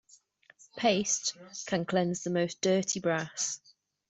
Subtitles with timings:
[0.77, 3.59] Paste can cleanse the most dirty brass.